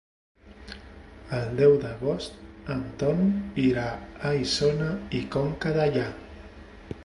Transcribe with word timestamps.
El 1.39 1.51
deu 1.59 1.73
d'agost 1.83 2.71
en 2.77 2.81
Ton 3.03 3.23
irà 3.67 3.87
a 4.29 4.35
Isona 4.41 4.91
i 5.21 5.25
Conca 5.37 5.79
Dellà. 5.81 6.11